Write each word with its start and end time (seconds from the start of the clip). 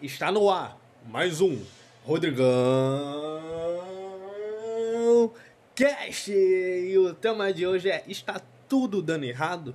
Está 0.00 0.32
no 0.32 0.48
ar 0.48 0.78
mais 1.06 1.42
um 1.42 1.62
Rodrigão 2.06 2.46
Cast 5.74 6.32
e 6.32 6.96
o 6.96 7.12
tema 7.12 7.52
de 7.52 7.66
hoje 7.66 7.90
é 7.90 8.02
Está 8.08 8.40
tudo 8.66 9.02
dando 9.02 9.24
errado? 9.24 9.74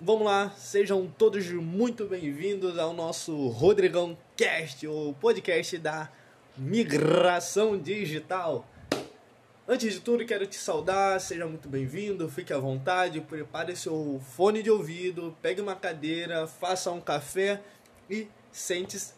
Vamos 0.00 0.24
lá, 0.24 0.50
sejam 0.50 1.08
todos 1.18 1.50
muito 1.50 2.04
bem-vindos 2.04 2.78
ao 2.78 2.92
nosso 2.92 3.48
Rodrigão 3.48 4.16
Cast, 4.36 4.86
o 4.86 5.12
podcast 5.20 5.78
da 5.78 6.08
migração 6.56 7.76
digital. 7.76 8.64
Antes 9.70 9.92
de 9.92 10.00
tudo, 10.00 10.24
quero 10.24 10.46
te 10.46 10.56
saudar, 10.56 11.20
seja 11.20 11.46
muito 11.46 11.68
bem-vindo, 11.68 12.26
fique 12.30 12.54
à 12.54 12.58
vontade, 12.58 13.20
prepare 13.20 13.76
seu 13.76 14.18
fone 14.18 14.62
de 14.62 14.70
ouvido, 14.70 15.36
pegue 15.42 15.60
uma 15.60 15.76
cadeira, 15.76 16.46
faça 16.46 16.90
um 16.90 17.02
café 17.02 17.60
e 18.08 18.28
sente-se, 18.50 19.12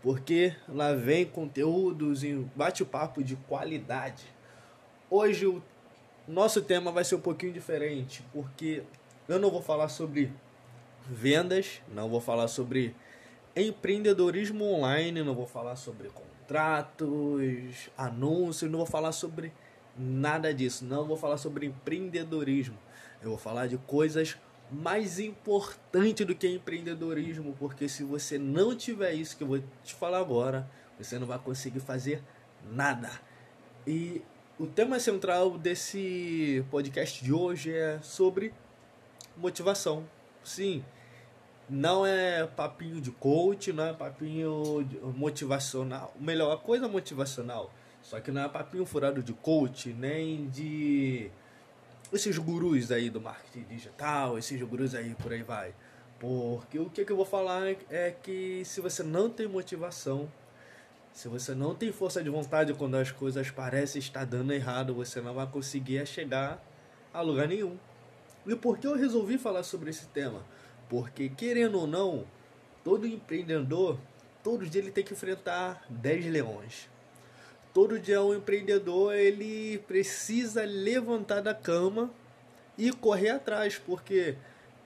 porque 0.00 0.54
lá 0.68 0.92
vem 0.92 1.24
conteúdos 1.26 2.22
e 2.22 2.34
bate-papo 2.54 3.20
de 3.20 3.34
qualidade. 3.34 4.22
Hoje 5.10 5.44
o 5.44 5.60
nosso 6.28 6.62
tema 6.62 6.92
vai 6.92 7.02
ser 7.02 7.16
um 7.16 7.20
pouquinho 7.20 7.52
diferente, 7.52 8.22
porque 8.32 8.84
eu 9.28 9.40
não 9.40 9.50
vou 9.50 9.60
falar 9.60 9.88
sobre 9.88 10.30
vendas, 11.04 11.82
não 11.92 12.08
vou 12.08 12.20
falar 12.20 12.46
sobre 12.46 12.94
empreendedorismo 13.56 14.66
online, 14.66 15.24
não 15.24 15.34
vou 15.34 15.48
falar 15.48 15.74
sobre 15.74 16.10
contratos, 16.10 17.90
anúncios, 17.98 18.70
não 18.70 18.78
vou 18.78 18.86
falar 18.86 19.10
sobre 19.10 19.52
nada 19.98 20.52
disso, 20.52 20.84
não 20.84 21.06
vou 21.06 21.16
falar 21.16 21.38
sobre 21.38 21.66
empreendedorismo. 21.66 22.76
Eu 23.22 23.30
vou 23.30 23.38
falar 23.38 23.66
de 23.66 23.78
coisas 23.78 24.36
mais 24.70 25.18
importantes 25.18 26.26
do 26.26 26.34
que 26.34 26.48
empreendedorismo, 26.48 27.54
porque 27.58 27.88
se 27.88 28.02
você 28.02 28.38
não 28.38 28.74
tiver 28.76 29.12
isso 29.14 29.36
que 29.36 29.42
eu 29.42 29.48
vou 29.48 29.62
te 29.82 29.94
falar 29.94 30.18
agora, 30.18 30.68
você 30.98 31.18
não 31.18 31.26
vai 31.26 31.38
conseguir 31.38 31.80
fazer 31.80 32.22
nada. 32.70 33.10
E 33.86 34.22
o 34.58 34.66
tema 34.66 34.98
central 34.98 35.56
desse 35.56 36.64
podcast 36.70 37.22
de 37.22 37.32
hoje 37.32 37.72
é 37.72 38.00
sobre 38.02 38.52
motivação. 39.36 40.04
Sim, 40.42 40.84
não 41.68 42.06
é 42.06 42.46
papinho 42.46 43.00
de 43.00 43.10
coach, 43.10 43.72
não 43.72 43.84
é 43.84 43.92
papinho 43.92 44.86
motivacional. 45.16 46.14
Melhor, 46.18 46.52
a 46.52 46.56
coisa 46.56 46.88
motivacional. 46.88 47.72
Só 48.06 48.20
que 48.20 48.30
não 48.30 48.42
é 48.44 48.48
papinho 48.48 48.86
furado 48.86 49.20
de 49.20 49.32
coach, 49.32 49.92
nem 49.92 50.48
de 50.48 51.28
esses 52.12 52.38
gurus 52.38 52.92
aí 52.92 53.10
do 53.10 53.20
marketing 53.20 53.64
digital, 53.68 54.38
esses 54.38 54.62
gurus 54.62 54.94
aí 54.94 55.16
por 55.16 55.32
aí 55.32 55.42
vai. 55.42 55.74
Porque 56.20 56.78
o 56.78 56.88
que, 56.88 57.04
que 57.04 57.10
eu 57.10 57.16
vou 57.16 57.24
falar 57.24 57.66
é 57.90 58.14
que 58.22 58.64
se 58.64 58.80
você 58.80 59.02
não 59.02 59.28
tem 59.28 59.48
motivação, 59.48 60.30
se 61.12 61.26
você 61.26 61.52
não 61.52 61.74
tem 61.74 61.90
força 61.90 62.22
de 62.22 62.30
vontade 62.30 62.72
quando 62.74 62.94
as 62.94 63.10
coisas 63.10 63.50
parecem 63.50 63.98
estar 63.98 64.24
dando 64.24 64.52
errado, 64.52 64.94
você 64.94 65.20
não 65.20 65.34
vai 65.34 65.46
conseguir 65.48 66.06
chegar 66.06 66.62
a 67.12 67.20
lugar 67.20 67.48
nenhum. 67.48 67.76
E 68.46 68.54
por 68.54 68.78
que 68.78 68.86
eu 68.86 68.94
resolvi 68.94 69.36
falar 69.36 69.64
sobre 69.64 69.90
esse 69.90 70.06
tema? 70.06 70.44
Porque, 70.88 71.28
querendo 71.28 71.80
ou 71.80 71.88
não, 71.88 72.24
todo 72.84 73.04
empreendedor, 73.04 73.98
todo 74.44 74.64
dia 74.64 74.80
ele 74.80 74.92
tem 74.92 75.02
que 75.02 75.12
enfrentar 75.12 75.84
10 75.90 76.26
leões. 76.26 76.88
Todo 77.76 77.98
dia 77.98 78.22
um 78.22 78.34
empreendedor 78.34 79.14
ele 79.14 79.76
precisa 79.86 80.64
levantar 80.64 81.42
da 81.42 81.52
cama 81.52 82.10
e 82.78 82.90
correr 82.90 83.28
atrás, 83.28 83.78
porque 83.78 84.34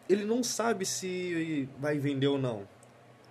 ele 0.08 0.24
não 0.24 0.42
sabe 0.42 0.84
se 0.84 1.68
vai 1.78 2.00
vender 2.00 2.26
ou 2.26 2.36
não. 2.36 2.66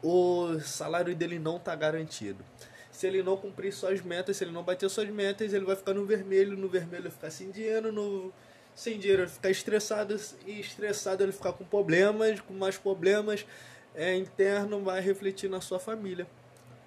O 0.02 0.58
salário 0.62 1.14
dele 1.14 1.38
não 1.38 1.58
está 1.58 1.76
garantido. 1.76 2.42
Se 2.90 3.06
ele 3.06 3.22
não 3.22 3.36
cumprir 3.36 3.74
suas 3.74 4.02
metas, 4.02 4.38
se 4.38 4.46
ele 4.46 4.52
não 4.54 4.64
bater 4.64 4.90
suas 4.90 5.10
metas, 5.10 5.52
ele 5.52 5.66
vai 5.66 5.76
ficar 5.76 5.94
no 5.94 6.06
vermelho, 6.06 6.56
no 6.56 6.70
vermelho 6.70 7.02
ele 7.02 7.12
ficar 7.12 7.30
sem 7.30 7.52
dinheiro, 7.52 7.92
no 7.92 8.32
sem 8.74 8.98
dinheiro 8.98 9.24
ele 9.24 9.30
ficar 9.30 9.50
estressado 9.50 10.18
e 10.48 10.58
estressado 10.62 11.22
ele 11.22 11.34
ficar 11.34 11.52
com 11.52 11.66
problemas, 11.66 12.40
com 12.40 12.54
mais 12.54 12.78
problemas 12.78 13.46
é, 13.94 14.16
interno 14.16 14.82
vai 14.82 15.02
refletir 15.02 15.50
na 15.50 15.60
sua 15.60 15.80
família. 15.80 16.26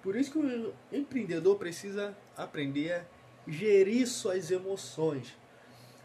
Por 0.03 0.15
isso 0.15 0.31
que 0.31 0.37
o 0.37 0.73
empreendedor 0.91 1.57
precisa 1.57 2.15
aprender 2.37 2.93
a 2.93 3.03
gerir 3.47 4.07
suas 4.07 4.51
emoções. 4.51 5.33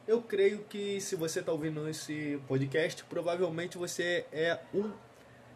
Eu 0.06 0.22
creio 0.22 0.60
que 0.64 0.98
se 1.02 1.14
você 1.16 1.40
está 1.40 1.52
ouvindo 1.52 1.86
esse 1.86 2.40
podcast, 2.48 3.04
provavelmente 3.04 3.76
você 3.76 4.24
é 4.32 4.58
um 4.72 4.90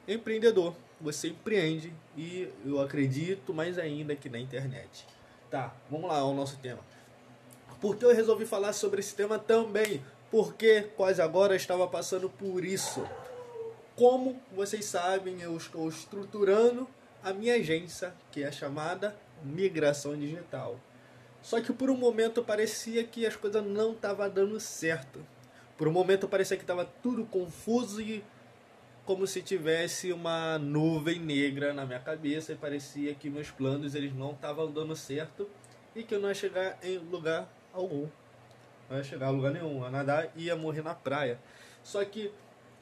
empreendedor. 0.06 0.74
Você 1.00 1.28
empreende 1.28 1.90
e 2.14 2.48
eu 2.66 2.78
acredito 2.80 3.54
mais 3.54 3.78
ainda 3.78 4.14
que 4.14 4.28
na 4.28 4.38
internet. 4.38 5.06
Tá, 5.50 5.74
vamos 5.90 6.10
lá 6.10 6.18
ao 6.18 6.34
nosso 6.34 6.58
tema. 6.58 6.80
Por 7.80 7.96
que 7.96 8.04
eu 8.04 8.14
resolvi 8.14 8.44
falar 8.44 8.74
sobre 8.74 9.00
esse 9.00 9.14
tema 9.14 9.38
também? 9.38 10.02
porque 10.32 10.88
quase 10.96 11.20
agora 11.20 11.54
estava 11.54 11.86
passando 11.86 12.30
por 12.30 12.64
isso. 12.64 13.06
Como 13.94 14.40
vocês 14.50 14.86
sabem, 14.86 15.42
eu 15.42 15.54
estou 15.58 15.90
estruturando 15.90 16.88
a 17.22 17.32
minha 17.32 17.54
agência, 17.54 18.14
que 18.30 18.42
é 18.42 18.50
chamada 18.50 19.16
Migração 19.42 20.16
Digital. 20.16 20.78
Só 21.40 21.60
que 21.60 21.72
por 21.72 21.90
um 21.90 21.96
momento 21.96 22.42
parecia 22.42 23.02
que 23.04 23.26
as 23.26 23.36
coisas 23.36 23.64
não 23.64 23.92
estavam 23.92 24.28
dando 24.30 24.58
certo. 24.60 25.24
Por 25.76 25.88
um 25.88 25.92
momento 25.92 26.28
parecia 26.28 26.56
que 26.56 26.62
estava 26.62 26.84
tudo 26.84 27.24
confuso 27.24 28.00
e 28.00 28.24
como 29.04 29.26
se 29.26 29.42
tivesse 29.42 30.12
uma 30.12 30.58
nuvem 30.58 31.18
negra 31.18 31.74
na 31.74 31.84
minha 31.84 31.98
cabeça 31.98 32.52
e 32.52 32.56
parecia 32.56 33.14
que 33.14 33.28
meus 33.28 33.50
planos 33.50 33.94
eles 33.94 34.14
não 34.14 34.30
estavam 34.30 34.70
dando 34.70 34.94
certo 34.94 35.48
e 35.94 36.04
que 36.04 36.14
eu 36.14 36.20
não 36.20 36.28
ia 36.28 36.34
chegar 36.34 36.78
em 36.82 36.98
lugar 36.98 37.48
algum 37.72 38.06
não 38.92 38.98
ia 38.98 39.04
chegar 39.04 39.28
a 39.28 39.30
lugar 39.30 39.50
nenhum, 39.52 39.82
a 39.84 39.90
nadar 39.90 40.30
ia 40.36 40.54
morrer 40.54 40.82
na 40.82 40.94
praia. 40.94 41.38
Só 41.82 42.04
que 42.04 42.30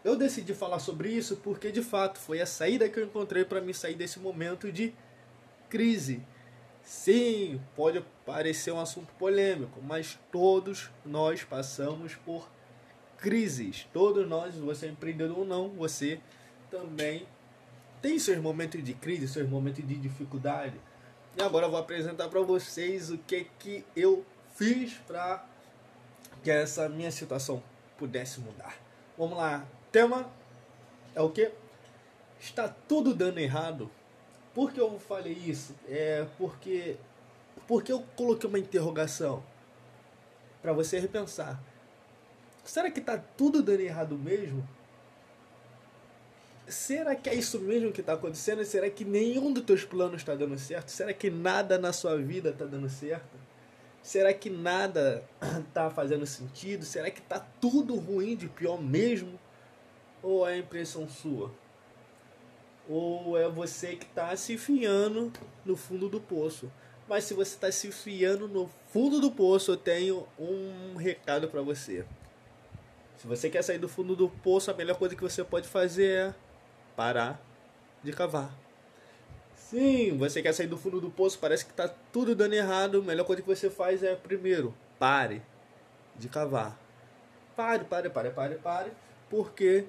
eu 0.05 0.17
decidi 0.17 0.55
falar 0.55 0.79
sobre 0.79 1.11
isso 1.11 1.37
porque 1.37 1.71
de 1.71 1.83
fato 1.83 2.19
foi 2.19 2.41
a 2.41 2.47
saída 2.47 2.89
que 2.89 2.99
eu 2.99 3.05
encontrei 3.05 3.45
para 3.45 3.61
me 3.61 3.75
sair 3.75 3.95
desse 3.95 4.19
momento 4.19 4.73
de 4.73 4.95
crise. 5.69 6.23
Sim, 6.83 7.61
pode 7.77 8.05
parecer 8.25 8.73
um 8.73 8.81
assunto 8.81 9.13
polêmico, 9.15 9.81
mas 9.83 10.19
todos 10.33 10.91
nós 11.05 11.45
passamos 11.45 12.15
por 12.15 12.49
crises. 13.19 13.87
Todos 13.93 14.27
nós, 14.29 14.55
você 14.57 14.87
é 14.87 14.89
empreendedor 14.89 15.41
ou 15.41 15.45
não, 15.45 15.69
você 15.69 16.21
também 16.71 17.27
tem 18.01 18.19
seus 18.19 18.39
momentos 18.39 18.83
de 18.83 18.95
crise, 18.95 19.29
seus 19.29 19.49
momentos 19.49 19.87
de 19.87 19.95
dificuldade. 19.95 20.81
E 21.37 21.43
agora 21.43 21.67
eu 21.67 21.71
vou 21.71 21.79
apresentar 21.79 22.29
para 22.29 22.41
vocês 22.41 23.11
o 23.11 23.19
que 23.19 23.47
que 23.59 23.85
eu 23.95 24.25
fiz 24.57 24.95
para 25.07 25.47
que 26.43 26.51
essa 26.51 26.89
minha 26.89 27.11
situação 27.11 27.63
pudesse 27.99 28.41
mudar. 28.41 28.77
Vamos 29.17 29.37
lá. 29.37 29.67
Tema 29.93 30.31
é 31.15 31.21
o 31.21 31.31
que? 31.31 31.51
Está 32.39 32.69
tudo 32.69 33.15
dando 33.15 33.39
errado. 33.39 33.91
Por 34.55 34.73
que 34.73 34.81
eu 34.81 34.99
falei 34.99 35.33
isso? 35.33 35.75
É 35.89 36.27
porque 36.39 36.97
porque 37.67 37.93
eu 37.93 38.03
coloquei 38.17 38.49
uma 38.49 38.59
interrogação 38.59 39.45
para 40.61 40.73
você 40.73 40.99
repensar. 40.99 41.61
Será 42.65 42.91
que 42.91 43.01
está 43.01 43.19
tudo 43.19 43.63
dando 43.63 43.81
errado 43.81 44.17
mesmo? 44.17 44.69
Será 46.69 47.17
que 47.17 47.29
é 47.29 47.35
isso 47.35 47.59
mesmo 47.61 47.93
que 47.93 48.01
está 48.01 48.13
acontecendo? 48.13 48.65
Será 48.65 48.89
que 48.89 49.05
nenhum 49.05 49.53
dos 49.53 49.65
teus 49.65 49.85
planos 49.85 50.17
está 50.21 50.35
dando 50.35 50.59
certo? 50.59 50.91
Será 50.91 51.13
que 51.13 51.31
nada 51.31 51.79
na 51.79 51.93
sua 51.93 52.17
vida 52.17 52.51
está 52.51 52.65
dando 52.65 52.89
certo? 52.89 53.37
Será 54.03 54.33
que 54.33 54.49
nada 54.49 55.25
tá 55.75 55.91
fazendo 55.91 56.27
sentido? 56.27 56.85
Será 56.85 57.11
que 57.11 57.21
tá 57.21 57.41
tudo 57.61 57.97
ruim 57.97 58.37
de 58.37 58.49
pior 58.49 58.81
mesmo? 58.81 59.39
Ou 60.23 60.47
é 60.47 60.59
impressão 60.59 61.09
sua? 61.09 61.51
Ou 62.89 63.39
é 63.39 63.49
você 63.49 63.97
que 63.97 64.07
está 64.07 64.35
se 64.37 64.55
enfiando 64.55 65.33
no 65.65 65.77
fundo 65.77 66.09
do 66.09 66.21
poço? 66.21 66.71
Mas 67.09 67.25
se 67.25 67.35
você 67.35 67.55
está 67.55 67.73
se 67.73 67.89
enfiando 67.89 68.47
no 68.47 68.71
fundo 68.93 69.21
do 69.21 69.31
poço, 69.31 69.73
eu 69.73 69.77
tenho 69.77 70.27
um 70.39 70.97
recado 70.97 71.49
para 71.49 71.63
você. 71.63 72.05
Se 73.17 73.27
você 73.27 73.51
quer 73.51 73.63
sair 73.63 73.79
do 73.79 73.89
fundo 73.89 74.17
do 74.17 74.29
poço, 74.29 74.71
a 74.71 74.75
melhor 74.75 74.97
coisa 74.97 75.15
que 75.15 75.23
você 75.23 75.45
pode 75.45 75.69
fazer 75.69 76.09
é 76.09 76.35
parar 76.97 77.41
de 78.03 78.13
cavar. 78.13 78.51
Sim, 79.55 80.17
você 80.17 80.43
quer 80.43 80.53
sair 80.53 80.67
do 80.67 80.79
fundo 80.79 81.01
do 81.01 81.11
poço, 81.11 81.39
parece 81.39 81.65
que 81.65 81.71
está 81.71 81.89
tudo 81.89 82.35
dando 82.35 82.55
errado. 82.55 82.99
A 82.99 83.03
melhor 83.03 83.25
coisa 83.25 83.43
que 83.43 83.49
você 83.49 83.69
faz 83.69 84.03
é, 84.03 84.17
primeiro, 84.17 84.75
pare 84.99 85.43
de 86.17 86.29
cavar. 86.29 86.79
Pare, 87.55 87.85
pare, 87.85 88.11
pare, 88.11 88.31
pare, 88.31 88.55
pare. 88.57 88.93
Porque 89.29 89.85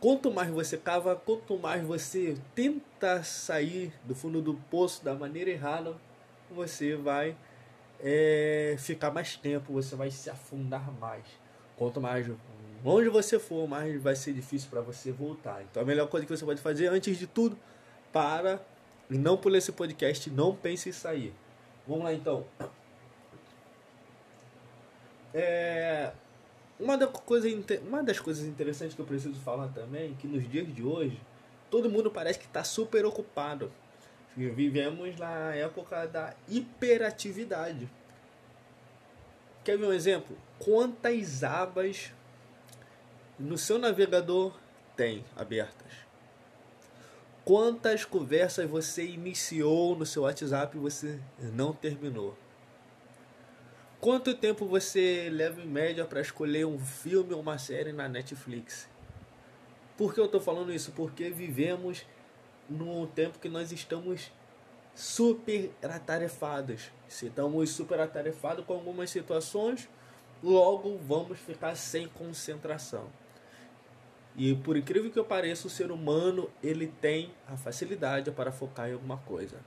quanto 0.00 0.30
mais 0.30 0.50
você 0.50 0.76
cava, 0.76 1.16
quanto 1.16 1.58
mais 1.58 1.82
você 1.82 2.36
tenta 2.54 3.22
sair 3.22 3.92
do 4.04 4.14
fundo 4.14 4.40
do 4.40 4.54
poço 4.54 5.04
da 5.04 5.14
maneira 5.14 5.50
errada, 5.50 5.94
você 6.50 6.94
vai 6.94 7.36
é, 8.00 8.76
ficar 8.78 9.10
mais 9.10 9.36
tempo, 9.36 9.72
você 9.72 9.96
vai 9.96 10.10
se 10.10 10.30
afundar 10.30 10.92
mais. 10.92 11.24
Quanto 11.76 12.00
mais 12.00 12.26
onde 12.84 13.08
você 13.08 13.38
for, 13.38 13.66
mais 13.68 14.00
vai 14.00 14.14
ser 14.14 14.32
difícil 14.32 14.70
para 14.70 14.80
você 14.80 15.10
voltar. 15.12 15.62
Então 15.62 15.82
a 15.82 15.86
melhor 15.86 16.08
coisa 16.08 16.24
que 16.24 16.36
você 16.36 16.44
pode 16.44 16.60
fazer, 16.60 16.88
antes 16.88 17.18
de 17.18 17.26
tudo, 17.26 17.58
para 18.12 18.64
e 19.10 19.18
não 19.18 19.36
por 19.36 19.54
esse 19.54 19.72
podcast, 19.72 20.30
não 20.30 20.54
pense 20.54 20.88
em 20.88 20.92
sair. 20.92 21.34
Vamos 21.86 22.04
lá 22.04 22.12
então. 22.12 22.44
É, 25.32 26.12
uma, 26.78 26.96
da 26.96 27.06
coisa, 27.06 27.48
uma 27.86 28.02
das 28.02 28.20
coisas 28.20 28.44
interessantes 28.44 28.94
que 28.94 29.00
eu 29.00 29.06
preciso 29.06 29.38
falar 29.40 29.68
também, 29.68 30.14
que 30.14 30.26
nos 30.26 30.48
dias 30.48 30.72
de 30.74 30.82
hoje, 30.82 31.20
todo 31.70 31.90
mundo 31.90 32.10
parece 32.10 32.38
que 32.38 32.46
está 32.46 32.62
super 32.62 33.04
ocupado. 33.04 33.72
Vivemos 34.36 35.16
na 35.16 35.54
época 35.54 36.06
da 36.06 36.34
hiperatividade. 36.46 37.88
Quer 39.64 39.78
ver 39.78 39.86
um 39.86 39.92
exemplo? 39.92 40.36
Quantas 40.58 41.42
abas 41.42 42.12
no 43.38 43.56
seu 43.56 43.78
navegador 43.78 44.52
tem 44.94 45.24
abertas? 45.34 46.06
Quantas 47.44 48.04
conversas 48.04 48.68
você 48.68 49.06
iniciou 49.06 49.96
no 49.96 50.04
seu 50.04 50.22
WhatsApp 50.22 50.76
e 50.76 50.80
você 50.80 51.18
não 51.54 51.72
terminou? 51.72 52.36
Quanto 54.06 54.36
tempo 54.36 54.66
você 54.66 55.28
leva 55.32 55.60
em 55.60 55.66
média 55.66 56.04
para 56.04 56.20
escolher 56.20 56.64
um 56.64 56.78
filme 56.78 57.34
ou 57.34 57.40
uma 57.40 57.58
série 57.58 57.92
na 57.92 58.08
Netflix? 58.08 58.88
Por 59.98 60.14
que 60.14 60.20
eu 60.20 60.26
estou 60.26 60.40
falando 60.40 60.72
isso? 60.72 60.92
Porque 60.92 61.28
vivemos 61.28 62.06
num 62.70 63.04
tempo 63.04 63.40
que 63.40 63.48
nós 63.48 63.72
estamos 63.72 64.30
super 64.94 65.72
atarefados. 65.82 66.92
Se 67.08 67.26
estamos 67.26 67.70
super 67.70 67.98
atarefados 67.98 68.64
com 68.64 68.74
algumas 68.74 69.10
situações, 69.10 69.88
logo 70.40 70.98
vamos 70.98 71.40
ficar 71.40 71.74
sem 71.74 72.06
concentração. 72.06 73.08
E 74.36 74.54
por 74.54 74.76
incrível 74.76 75.10
que 75.10 75.20
pareça, 75.24 75.66
o 75.66 75.70
ser 75.70 75.90
humano 75.90 76.48
ele 76.62 76.86
tem 76.86 77.32
a 77.48 77.56
facilidade 77.56 78.30
para 78.30 78.52
focar 78.52 78.88
em 78.88 78.92
alguma 78.92 79.16
coisa. 79.16 79.58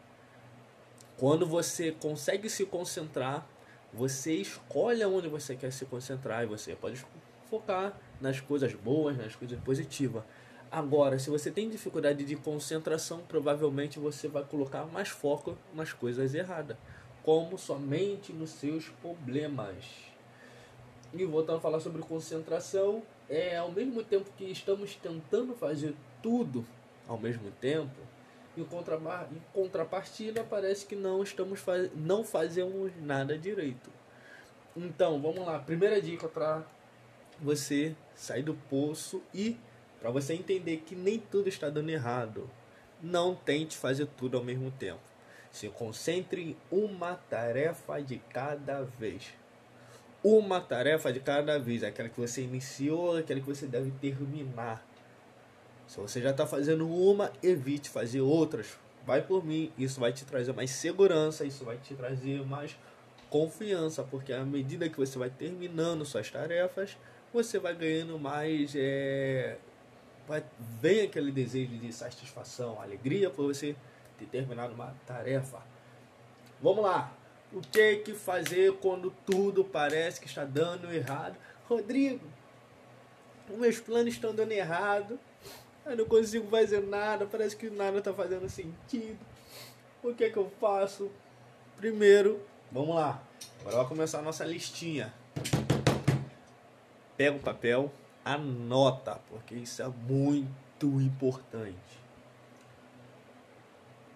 Quando 1.17 1.45
você 1.45 1.91
consegue 1.91 2.49
se 2.49 2.65
concentrar, 2.65 3.45
você 3.93 4.33
escolhe 4.33 5.03
onde 5.03 5.27
você 5.27 5.55
quer 5.55 5.71
se 5.71 5.85
concentrar 5.85 6.43
e 6.43 6.47
você 6.47 6.75
pode 6.75 7.03
focar 7.49 7.97
nas 8.21 8.39
coisas 8.39 8.73
boas, 8.73 9.17
nas 9.17 9.35
coisas 9.35 9.59
positivas. 9.61 10.23
Agora, 10.71 11.17
se 11.17 11.31
você 11.31 11.49
tem 11.49 11.67
dificuldade 11.67 12.23
de 12.23 12.35
concentração, 12.35 13.21
provavelmente 13.27 13.97
você 13.97 14.27
vai 14.27 14.43
colocar 14.43 14.85
mais 14.85 15.09
foco 15.09 15.57
nas 15.73 15.93
coisas 15.93 16.35
erradas, 16.35 16.77
como 17.23 17.57
somente 17.57 18.31
nos 18.31 18.51
seus 18.51 18.89
problemas. 19.01 19.83
E 21.11 21.25
voltando 21.25 21.57
a 21.57 21.61
falar 21.61 21.79
sobre 21.79 22.03
concentração, 22.03 23.01
é 23.27 23.57
ao 23.57 23.71
mesmo 23.71 24.03
tempo 24.03 24.29
que 24.37 24.45
estamos 24.45 24.93
tentando 24.95 25.55
fazer 25.55 25.95
tudo 26.21 26.63
ao 27.07 27.17
mesmo 27.17 27.49
tempo, 27.59 27.95
em, 28.59 29.35
em 29.37 29.41
contrapartida 29.53 30.43
parece 30.43 30.85
que 30.85 30.95
não 30.95 31.23
estamos 31.23 31.59
faz, 31.59 31.89
não 31.95 32.23
fazemos 32.23 32.91
nada 33.01 33.37
direito. 33.37 33.89
Então, 34.75 35.21
vamos 35.21 35.45
lá. 35.45 35.59
Primeira 35.59 36.01
dica 36.01 36.27
para 36.27 36.63
você 37.39 37.95
sair 38.15 38.43
do 38.43 38.53
poço 38.53 39.21
e 39.33 39.57
para 39.99 40.09
você 40.09 40.33
entender 40.33 40.77
que 40.85 40.95
nem 40.95 41.19
tudo 41.19 41.49
está 41.49 41.69
dando 41.69 41.89
errado. 41.89 42.49
Não 43.01 43.35
tente 43.35 43.77
fazer 43.77 44.07
tudo 44.17 44.37
ao 44.37 44.43
mesmo 44.43 44.71
tempo. 44.71 45.01
Se 45.51 45.67
concentre 45.69 46.41
em 46.41 46.57
uma 46.71 47.15
tarefa 47.15 48.01
de 48.01 48.17
cada 48.29 48.83
vez. 48.83 49.33
Uma 50.23 50.61
tarefa 50.61 51.11
de 51.11 51.19
cada 51.19 51.57
vez. 51.57 51.83
Aquela 51.83 52.09
que 52.09 52.19
você 52.19 52.41
iniciou, 52.41 53.17
aquela 53.17 53.39
que 53.39 53.47
você 53.47 53.65
deve 53.65 53.91
terminar. 53.91 54.85
Se 55.89 55.99
você 55.99 56.21
já 56.21 56.29
está 56.29 56.45
fazendo 56.45 56.87
uma, 56.87 57.33
evite 57.41 57.89
fazer 57.89 58.21
outras. 58.21 58.77
Vai 59.07 59.23
por 59.23 59.43
mim, 59.43 59.73
isso 59.75 59.99
vai 59.99 60.13
te 60.13 60.23
trazer 60.23 60.53
mais 60.53 60.69
segurança, 60.69 61.43
isso 61.43 61.65
vai 61.65 61.77
te 61.77 61.95
trazer 61.95 62.45
mais 62.45 62.77
confiança, 63.27 64.03
porque 64.03 64.31
à 64.31 64.45
medida 64.45 64.87
que 64.87 64.97
você 64.97 65.17
vai 65.17 65.31
terminando 65.31 66.05
suas 66.05 66.29
tarefas, 66.29 66.95
você 67.33 67.57
vai 67.57 67.73
ganhando 67.73 68.19
mais 68.19 68.73
é, 68.75 69.57
vai, 70.27 70.43
vem 70.79 71.01
aquele 71.01 71.31
desejo 71.31 71.75
de 71.75 71.91
satisfação, 71.91 72.79
alegria 72.79 73.31
por 73.31 73.47
você 73.47 73.75
ter 74.19 74.27
terminado 74.27 74.75
uma 74.75 74.95
tarefa. 75.07 75.59
Vamos 76.61 76.83
lá. 76.83 77.11
O 77.51 77.61
que 77.61 77.95
que 77.95 78.13
fazer 78.13 78.73
quando 78.73 79.09
tudo 79.25 79.65
parece 79.65 80.21
que 80.21 80.27
está 80.27 80.45
dando 80.45 80.93
errado? 80.93 81.35
Rodrigo, 81.67 82.27
meus 83.49 83.79
planos 83.79 84.13
estão 84.13 84.35
dando 84.35 84.51
errado. 84.51 85.19
Eu 85.85 85.97
não 85.97 86.05
consigo 86.05 86.47
fazer 86.49 86.81
nada, 86.81 87.25
parece 87.25 87.55
que 87.55 87.69
nada 87.69 87.97
está 87.97 88.13
fazendo 88.13 88.47
sentido. 88.49 89.17
O 90.03 90.13
que 90.13 90.29
que 90.29 90.37
eu 90.37 90.51
faço? 90.59 91.09
Primeiro, 91.77 92.39
vamos 92.71 92.95
lá. 92.95 93.21
Agora 93.61 93.77
vai 93.77 93.87
começar 93.87 94.19
a 94.19 94.21
nossa 94.21 94.45
listinha. 94.45 95.13
Pega 97.17 97.35
o 97.35 97.39
papel, 97.39 97.91
anota, 98.23 99.19
porque 99.29 99.55
isso 99.55 99.81
é 99.81 99.87
muito 99.87 100.85
importante. 101.01 101.99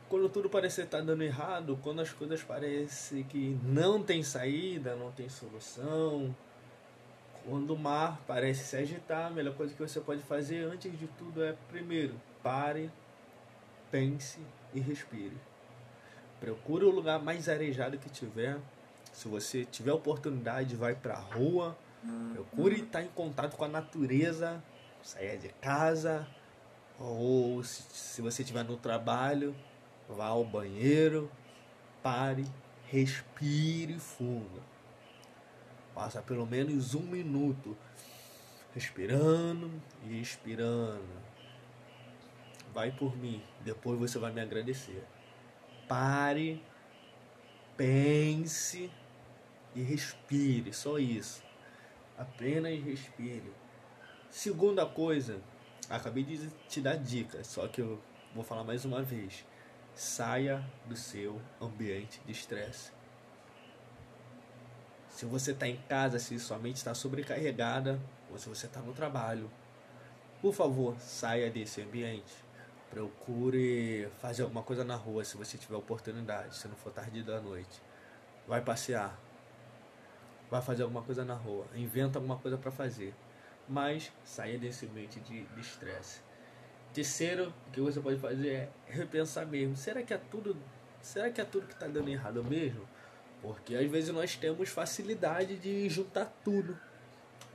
Quando 0.08 0.30
tudo 0.30 0.50
parece 0.50 0.82
estar 0.82 1.02
dando 1.02 1.24
errado, 1.24 1.80
quando 1.82 2.02
as 2.02 2.12
coisas 2.12 2.44
parecem 2.44 3.24
que 3.24 3.58
não 3.64 4.04
tem 4.04 4.22
saída, 4.24 4.96
não 4.96 5.12
tem 5.12 5.28
solução, 5.28 6.36
quando 7.48 7.74
o 7.74 7.78
mar 7.78 8.22
parece 8.28 8.64
se 8.66 8.76
agitar, 8.78 9.28
a 9.28 9.30
melhor 9.30 9.56
coisa 9.56 9.74
que 9.74 9.82
você 9.82 10.00
pode 10.00 10.22
fazer 10.24 10.66
antes 10.66 10.98
de 10.98 11.08
tudo 11.08 11.44
é, 11.44 11.56
primeiro, 11.70 12.16
pare, 12.42 12.90
pense 13.92 14.40
e 14.74 14.80
respire. 14.80 15.38
Procure 16.40 16.86
o 16.86 16.90
lugar 16.90 17.22
mais 17.22 17.48
arejado 17.48 17.98
que 17.98 18.10
tiver. 18.10 18.58
Se 19.12 19.28
você 19.28 19.64
tiver 19.66 19.94
oportunidade, 19.94 20.76
vai 20.76 20.96
para 20.96 21.14
a 21.14 21.20
rua, 21.20 21.78
Procure 22.34 22.82
estar 22.82 23.02
em 23.02 23.08
contato 23.08 23.56
com 23.56 23.64
a 23.64 23.68
natureza, 23.68 24.62
saia 25.02 25.38
de 25.38 25.50
casa, 25.50 26.28
ou 27.00 27.64
se, 27.64 27.84
se 27.94 28.22
você 28.22 28.42
estiver 28.42 28.64
no 28.64 28.76
trabalho, 28.76 29.56
vá 30.10 30.26
ao 30.26 30.44
banheiro, 30.44 31.32
pare, 32.02 32.46
respire 32.88 33.98
fundo. 34.00 34.62
Passa 35.94 36.22
pelo 36.22 36.46
menos 36.46 36.96
um 36.96 37.04
minuto 37.04 37.78
respirando 38.74 39.72
e 40.06 40.20
expirando. 40.20 41.24
Vai 42.74 42.92
por 42.92 43.16
mim, 43.16 43.44
depois 43.62 44.00
você 44.00 44.18
vai 44.18 44.32
me 44.32 44.42
agradecer. 44.42 45.04
Pare, 45.88 46.64
pense 47.78 48.92
e 49.76 49.82
respire, 49.82 50.74
só 50.74 50.98
isso. 50.98 51.44
Apenas 52.18 52.82
respire. 52.84 53.54
Segunda 54.30 54.86
coisa, 54.86 55.40
acabei 55.88 56.24
de 56.24 56.50
te 56.68 56.82
dar 56.82 56.96
dicas, 56.96 57.46
só 57.46 57.68
que 57.68 57.82
eu 57.82 58.02
vou 58.34 58.44
falar 58.44 58.64
mais 58.64 58.86
uma 58.86 59.04
vez. 59.04 59.46
Saia 59.94 60.64
do 60.88 60.96
seu 60.96 61.40
ambiente 61.62 62.20
de 62.26 62.32
estresse. 62.32 62.92
Se 65.24 65.28
você 65.30 65.52
está 65.52 65.66
em 65.66 65.78
casa, 65.88 66.20
se 66.20 66.38
sua 66.38 66.60
mente 66.60 66.76
está 66.76 66.94
sobrecarregada, 66.94 67.98
ou 68.30 68.38
se 68.38 68.50
você 68.50 68.66
está 68.66 68.82
no 68.82 68.92
trabalho, 68.92 69.50
por 70.42 70.54
favor, 70.54 71.00
saia 71.00 71.50
desse 71.50 71.82
ambiente. 71.82 72.34
Procure 72.90 74.10
fazer 74.20 74.44
alguma 74.44 74.62
coisa 74.64 74.84
na 74.84 74.98
rua 74.98 75.24
se 75.24 75.38
você 75.38 75.58
tiver 75.58 75.78
oportunidade, 75.78 76.58
se 76.58 76.68
não 76.68 76.76
for 76.76 76.92
tarde 76.92 77.24
da 77.24 77.40
noite. 77.40 77.82
Vai 78.46 78.60
passear, 78.60 79.18
vai 80.52 80.62
fazer 80.62 80.84
alguma 80.84 81.02
coisa 81.02 81.24
na 81.24 81.36
rua, 81.36 81.68
inventa 81.74 82.20
alguma 82.20 82.36
coisa 82.36 82.58
para 82.58 82.70
fazer, 82.70 83.16
mas 83.66 84.12
saia 84.26 84.58
desse 84.58 84.88
ambiente 84.88 85.22
de 85.22 85.48
estresse. 85.58 86.20
Terceiro, 86.94 87.54
o 87.70 87.72
que 87.72 87.80
você 87.80 88.02
pode 88.02 88.20
fazer 88.20 88.50
é 88.50 88.70
repensar 88.88 89.46
mesmo. 89.46 89.78
Será 89.78 90.04
que 90.04 90.14
é 90.14 90.18
tudo, 90.18 90.58
será 91.02 91.30
que 91.30 91.40
é 91.40 91.46
tudo 91.46 91.66
que 91.66 91.76
está 91.76 91.88
dando 91.88 92.10
errado 92.10 92.44
mesmo? 92.44 92.86
Porque 93.44 93.76
às 93.76 93.92
vezes 93.92 94.10
nós 94.16 94.38
temos 94.38 94.70
facilidade 94.70 95.58
de 95.58 95.90
juntar 95.90 96.34
tudo. 96.46 96.80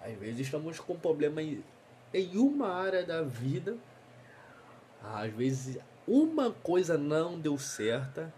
Às 0.04 0.14
vezes 0.18 0.40
estamos 0.40 0.78
com 0.78 0.94
problema 0.94 1.42
em, 1.42 1.64
em 2.12 2.36
uma 2.36 2.68
área 2.68 3.02
da 3.02 3.22
vida. 3.22 3.74
Às 5.02 5.32
vezes 5.32 5.78
uma 6.06 6.50
coisa 6.50 6.98
não 6.98 7.40
deu 7.40 7.58
certa 7.58 8.32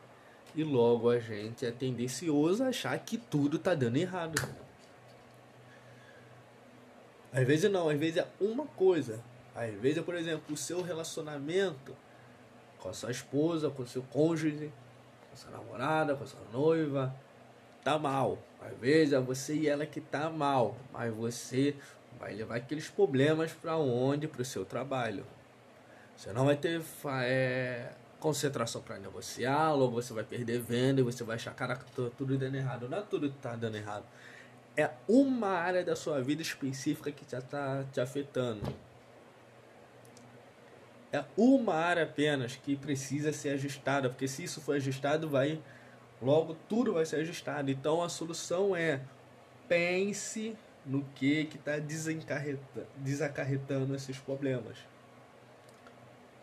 e 0.54 0.62
logo 0.62 1.11
a 1.11 1.19
gente 1.19 1.66
é 1.66 1.73
tendencioso 1.73 2.62
a 2.62 2.69
achar 2.69 2.97
que 3.00 3.19
tudo 3.19 3.59
tá 3.59 3.75
dando 3.75 3.97
errado. 3.97 4.40
Às 7.33 7.47
vezes 7.47 7.71
não, 7.71 7.88
às 7.88 7.99
vezes 7.99 8.19
é 8.19 8.28
uma 8.40 8.66
coisa. 8.66 9.21
Às 9.57 9.75
vezes, 9.75 10.02
por 10.04 10.14
exemplo, 10.14 10.54
o 10.54 10.57
seu 10.57 10.83
relacionamento 10.83 11.97
com 12.78 12.88
a 12.88 12.92
sua 12.92 13.11
esposa, 13.11 13.71
com 13.71 13.83
o 13.83 13.87
seu 13.87 14.02
cônjuge, 14.04 14.73
com 15.28 15.35
a 15.35 15.37
sua 15.37 15.50
namorada, 15.50 16.14
com 16.14 16.25
a 16.25 16.26
sua 16.26 16.40
noiva, 16.52 17.14
tá 17.82 17.99
mal. 17.99 18.38
Às 18.60 18.76
vezes 18.78 19.12
é 19.12 19.20
você 19.20 19.54
e 19.54 19.68
ela 19.68 19.87
que 19.87 20.00
tá 20.00 20.28
mal, 20.28 20.76
mas 20.92 21.12
você 21.14 21.75
vai 22.18 22.34
levar 22.34 22.56
aqueles 22.56 22.88
problemas 22.88 23.52
para 23.52 23.76
onde? 23.76 24.28
Para 24.28 24.42
o 24.42 24.44
seu 24.44 24.64
trabalho. 24.64 25.25
Você 26.16 26.32
não 26.32 26.44
vai 26.44 26.56
ter 26.56 26.82
é, 27.22 27.92
concentração 28.18 28.82
para 28.82 28.99
negociar, 28.99 29.72
logo 29.72 29.94
você 29.94 30.12
vai 30.12 30.22
perder 30.22 30.60
venda 30.60 31.00
e 31.00 31.04
você 31.04 31.25
vai 31.25 31.37
achar, 31.37 31.54
caraca, 31.54 31.87
tô 31.96 32.10
tudo 32.10 32.37
dando 32.37 32.54
errado. 32.56 32.88
Não 32.88 32.99
é 32.99 33.02
tudo 33.02 33.30
que 33.30 33.38
tá 33.38 33.56
dando 33.56 33.76
errado. 33.76 34.04
É 34.76 34.90
uma 35.08 35.49
área 35.49 35.82
da 35.82 35.96
sua 35.96 36.20
vida 36.20 36.42
específica 36.42 37.10
que 37.10 37.25
já 37.28 37.38
está 37.38 37.84
te 37.90 38.00
afetando. 38.00 38.62
É 41.12 41.25
uma 41.37 41.75
área 41.75 42.04
apenas 42.04 42.54
que 42.54 42.76
precisa 42.76 43.32
ser 43.32 43.50
ajustada, 43.50 44.08
porque 44.08 44.28
se 44.28 44.44
isso 44.44 44.60
for 44.60 44.76
ajustado, 44.76 45.28
vai 45.28 45.60
logo 46.21 46.57
tudo 46.69 46.95
vai 46.95 47.07
ser 47.07 47.17
ajustado. 47.17 47.71
Então 47.71 48.03
a 48.03 48.09
solução 48.09 48.75
é 48.77 49.00
pense 49.69 50.57
no 50.85 51.05
que 51.15 51.49
está 51.55 51.79
desacarretando 52.97 53.95
esses 53.95 54.19
problemas. 54.19 54.79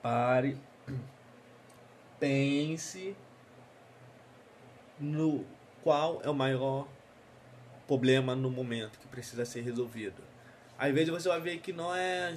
Pare, 0.01 0.57
pense 2.19 3.15
no 4.99 5.45
qual 5.83 6.21
é 6.23 6.29
o 6.29 6.33
maior 6.33 6.87
problema 7.87 8.35
no 8.35 8.49
momento 8.49 8.99
que 8.99 9.07
precisa 9.07 9.45
ser 9.45 9.61
resolvido. 9.61 10.21
Às 10.77 10.93
vezes 10.93 11.09
você 11.09 11.29
vai 11.29 11.39
ver 11.39 11.59
que 11.59 11.71
não 11.73 11.95
é 11.95 12.33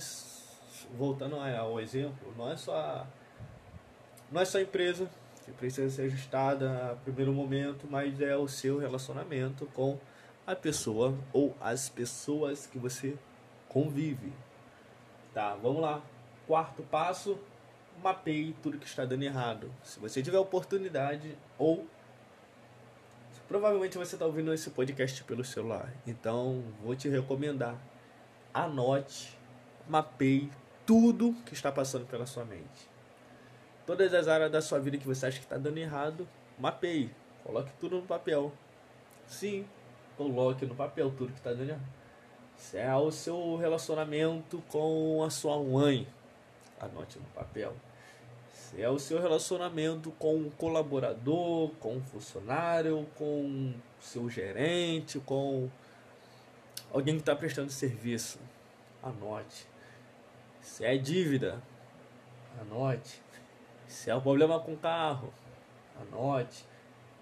voltando 0.96 1.36
ao 1.36 1.80
exemplo, 1.80 2.34
não 2.36 2.50
é 2.50 2.56
só 2.56 3.06
não 4.30 4.40
é 4.40 4.44
só 4.44 4.60
empresa 4.60 5.10
precisa 5.58 5.90
ser 5.90 6.02
ajustada 6.02 6.92
a 6.92 6.96
primeiro 6.96 7.32
momento, 7.32 7.86
mas 7.88 8.20
é 8.20 8.36
o 8.36 8.48
seu 8.48 8.78
relacionamento 8.78 9.66
com 9.74 9.98
a 10.46 10.54
pessoa 10.54 11.16
ou 11.32 11.56
as 11.60 11.88
pessoas 11.88 12.66
que 12.66 12.78
você 12.78 13.16
convive. 13.68 14.32
Tá, 15.32 15.54
vamos 15.54 15.80
lá. 15.80 16.02
Quarto 16.46 16.82
passo, 16.82 17.38
mapeie 18.02 18.54
tudo 18.62 18.78
que 18.78 18.86
está 18.86 19.04
dando 19.04 19.22
errado. 19.22 19.72
Se 19.84 20.00
você 20.00 20.22
tiver 20.22 20.38
oportunidade 20.38 21.36
ou 21.58 21.86
provavelmente 23.46 23.96
você 23.98 24.16
está 24.16 24.26
ouvindo 24.26 24.52
esse 24.52 24.70
podcast 24.70 25.22
pelo 25.24 25.44
celular, 25.44 25.92
então 26.06 26.64
vou 26.82 26.94
te 26.94 27.08
recomendar 27.08 27.76
anote, 28.52 29.36
mapeie 29.88 30.50
tudo 30.86 31.34
que 31.46 31.54
está 31.54 31.70
passando 31.70 32.06
pela 32.06 32.26
sua 32.26 32.44
mente. 32.44 32.90
Todas 33.90 34.14
as 34.14 34.28
áreas 34.28 34.52
da 34.52 34.62
sua 34.62 34.78
vida 34.78 34.96
que 34.96 35.04
você 35.04 35.26
acha 35.26 35.38
que 35.38 35.44
está 35.44 35.58
dando 35.58 35.76
errado, 35.76 36.28
mapeie, 36.56 37.10
coloque 37.42 37.72
tudo 37.80 37.96
no 37.96 38.06
papel. 38.06 38.52
Sim, 39.26 39.66
coloque 40.16 40.64
no 40.64 40.76
papel 40.76 41.10
tudo 41.10 41.32
que 41.32 41.38
está 41.40 41.50
dando 41.50 41.70
errado. 41.70 41.88
Se 42.56 42.78
é 42.78 42.94
o 42.94 43.10
seu 43.10 43.56
relacionamento 43.56 44.62
com 44.68 45.24
a 45.24 45.28
sua 45.28 45.60
mãe, 45.60 46.06
anote 46.78 47.18
no 47.18 47.24
papel. 47.34 47.74
Se 48.52 48.80
é 48.80 48.88
o 48.88 48.96
seu 48.96 49.20
relacionamento 49.20 50.12
com 50.12 50.36
um 50.36 50.50
colaborador, 50.50 51.70
com 51.80 51.96
um 51.96 52.00
funcionário, 52.00 53.08
com 53.16 53.74
seu 53.98 54.30
gerente, 54.30 55.18
com 55.18 55.68
alguém 56.92 57.16
que 57.16 57.22
está 57.22 57.34
prestando 57.34 57.72
serviço, 57.72 58.38
anote. 59.02 59.66
Se 60.60 60.84
é 60.84 60.96
dívida, 60.96 61.60
anote. 62.60 63.20
Se 63.90 64.10
é 64.10 64.14
um 64.14 64.20
problema 64.20 64.58
com 64.60 64.72
o 64.72 64.78
carro, 64.78 65.32
anote. 66.00 66.64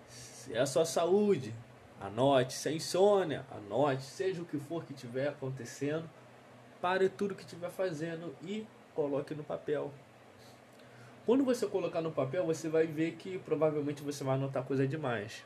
Se 0.08 0.54
é 0.54 0.60
a 0.60 0.66
sua 0.66 0.84
saúde, 0.84 1.52
Anote, 2.00 2.52
se 2.52 2.68
é 2.68 2.72
insônia, 2.72 3.44
anote, 3.50 4.04
seja 4.04 4.40
o 4.40 4.44
que 4.44 4.56
for 4.56 4.84
que 4.84 4.92
estiver 4.92 5.28
acontecendo, 5.28 6.08
pare 6.80 7.08
tudo 7.08 7.34
que 7.34 7.42
estiver 7.42 7.70
fazendo 7.70 8.36
e 8.40 8.64
coloque 8.94 9.34
no 9.34 9.42
papel. 9.42 9.92
Quando 11.26 11.44
você 11.44 11.66
colocar 11.66 12.00
no 12.00 12.12
papel, 12.12 12.46
você 12.46 12.68
vai 12.68 12.86
ver 12.86 13.16
que 13.16 13.38
provavelmente 13.40 14.00
você 14.00 14.22
vai 14.22 14.36
anotar 14.36 14.62
coisa 14.62 14.86
demais. 14.86 15.44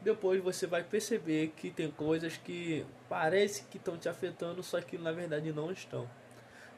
Depois 0.00 0.40
você 0.42 0.64
vai 0.64 0.84
perceber 0.84 1.52
que 1.56 1.70
tem 1.70 1.90
coisas 1.90 2.36
que 2.36 2.86
parece 3.08 3.64
que 3.64 3.76
estão 3.76 3.98
te 3.98 4.08
afetando, 4.08 4.62
só 4.62 4.80
que 4.80 4.96
na 4.96 5.10
verdade 5.10 5.52
não 5.52 5.72
estão. 5.72 6.08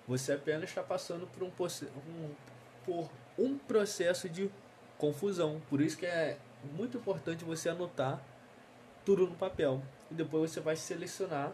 Você 0.09 0.33
apenas 0.33 0.71
está 0.71 0.83
passando 0.83 1.27
por 1.27 1.43
um, 1.43 1.49
um, 1.49 2.35
por 2.85 3.11
um 3.39 3.59
processo 3.59 4.29
de 4.29 4.51
confusão. 4.99 5.61
Por 5.69 5.81
isso 5.81 5.97
que 5.97 6.07
é 6.07 6.39
muito 6.75 6.99
importante 6.99 7.45
você 7.45 7.69
anotar 7.69 8.21
tudo 9.05 9.27
no 9.27 9.35
papel. 9.35 9.83
E 10.11 10.15
depois 10.15 10.51
você 10.51 10.61
vai 10.61 10.77
selecionar, 10.77 11.53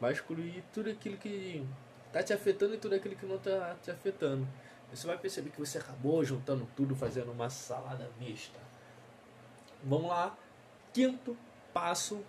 vai 0.00 0.12
excluir 0.12 0.62
tudo 0.72 0.90
aquilo 0.90 1.16
que 1.16 1.66
está 2.06 2.22
te 2.22 2.32
afetando 2.32 2.74
e 2.74 2.78
tudo 2.78 2.94
aquilo 2.94 3.16
que 3.16 3.26
não 3.26 3.36
está 3.36 3.76
te 3.82 3.90
afetando. 3.90 4.46
Você 4.92 5.06
vai 5.06 5.16
perceber 5.16 5.50
que 5.50 5.60
você 5.60 5.78
acabou 5.78 6.24
juntando 6.24 6.68
tudo, 6.76 6.96
fazendo 6.96 7.30
uma 7.30 7.48
salada 7.48 8.10
mista. 8.18 8.58
Vamos 9.84 10.08
lá. 10.08 10.36
Quinto 10.92 11.36
passo. 11.72 12.22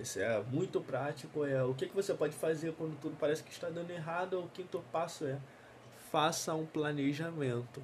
Esse 0.00 0.22
é 0.22 0.42
muito 0.50 0.80
prático. 0.80 1.44
É 1.44 1.62
o 1.62 1.74
que, 1.74 1.86
que 1.86 1.94
você 1.94 2.14
pode 2.14 2.34
fazer 2.34 2.72
quando 2.72 2.98
tudo 2.98 3.14
parece 3.20 3.42
que 3.42 3.52
está 3.52 3.68
dando 3.68 3.90
errado. 3.90 4.40
O 4.40 4.48
quinto 4.48 4.82
passo 4.90 5.26
é 5.26 5.38
faça 6.10 6.54
um 6.54 6.64
planejamento. 6.64 7.82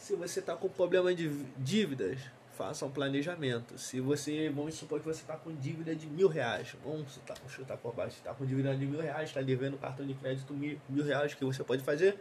Se 0.00 0.16
você 0.16 0.40
está 0.40 0.56
com 0.56 0.66
problema 0.66 1.14
de 1.14 1.28
dívidas, 1.58 2.18
faça 2.56 2.86
um 2.86 2.90
planejamento. 2.90 3.76
Se 3.76 4.00
você, 4.00 4.48
vamos 4.48 4.74
supor 4.74 4.98
que 4.98 5.04
você 5.04 5.20
está 5.20 5.36
com 5.36 5.54
dívida 5.54 5.94
de 5.94 6.06
mil 6.06 6.26
reais, 6.26 6.74
vamos 6.82 7.20
chutar, 7.48 7.76
por 7.76 7.94
baixo, 7.94 8.16
está 8.16 8.32
com 8.32 8.46
dívida 8.46 8.74
de 8.74 8.86
mil 8.86 8.98
reais, 8.98 9.28
está 9.28 9.42
devendo 9.42 9.76
cartão 9.76 10.06
de 10.06 10.14
crédito 10.14 10.54
mil, 10.54 10.80
mil 10.88 11.04
reais, 11.04 11.34
que 11.34 11.44
você 11.44 11.62
pode 11.62 11.82
fazer? 11.82 12.18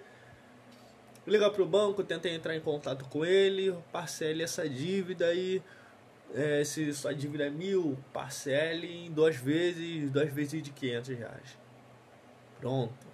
Liga 1.26 1.50
para 1.50 1.64
o 1.64 1.66
banco, 1.66 2.04
tenta 2.04 2.28
entrar 2.28 2.54
em 2.54 2.60
contato 2.60 3.06
com 3.06 3.24
ele, 3.24 3.74
parcele 3.94 4.44
essa 4.44 4.68
dívida 4.68 5.34
e 5.34 5.64
é, 6.36 6.62
se 6.66 6.94
sua 6.94 7.16
dívida 7.16 7.46
é 7.46 7.50
mil, 7.50 7.98
parcele 8.12 9.06
em 9.06 9.12
duas 9.12 9.38
vezes, 9.38 10.12
duas 10.12 10.30
vezes 10.30 10.62
de 10.62 10.72
500 10.72 11.18
reais. 11.18 11.58
Pronto. 12.60 13.09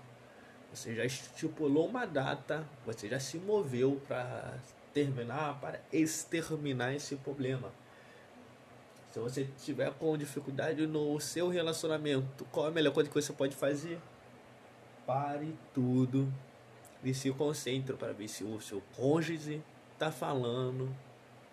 Você 0.75 0.94
já 0.94 1.05
estipulou 1.05 1.88
uma 1.88 2.05
data, 2.05 2.67
você 2.86 3.08
já 3.08 3.17
se 3.17 3.38
moveu 3.38 4.01
para 4.05 4.55
terminar, 4.94 5.58
para 5.62 5.79
exterminar 5.91 6.94
esse 6.94 7.15
problema. 7.15 7.72
Se 9.10 9.20
você 9.20 9.48
tiver 9.63 9.94
com 9.94 10.17
dificuldade 10.17 10.86
no 10.86 11.17
seu 11.22 11.48
relacionamento, 11.48 12.44
qual 12.51 12.67
a 12.67 12.72
melhor 12.72 12.94
coisa 12.94 13.10
que 13.10 13.15
você 13.15 13.32
pode 13.32 13.55
fazer? 13.55 14.01
Pare 15.08 15.55
tudo 15.74 16.32
e 17.01 17.13
se 17.13 17.32
concentre 17.32 17.96
para 17.96 18.12
ver 18.12 18.27
se 18.27 18.44
o 18.44 18.60
seu 18.60 18.84
cônjuge 18.98 19.63
está 19.94 20.12
falando, 20.12 20.94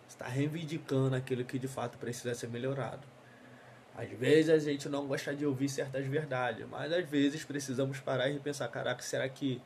está 0.09 0.27
reivindicando 0.27 1.15
aquilo 1.15 1.45
que 1.45 1.61
de 1.61 1.69
fato 1.69 1.97
precisa 1.97 2.35
ser 2.35 2.49
melhorado. 2.49 3.07
Às 3.97 4.11
vezes 4.11 4.51
a 4.51 4.59
gente 4.59 4.89
não 4.89 5.07
gosta 5.07 5.35
de 5.35 5.45
ouvir 5.45 5.69
certas 5.69 6.07
verdades, 6.07 6.67
mas 6.69 6.93
às 6.93 7.09
vezes 7.09 7.45
precisamos 7.45 8.01
parar 8.01 8.31
e 8.31 8.39
pensar: 8.39 8.69
caraca, 8.69 9.03
será 9.03 9.29
que 9.29 9.61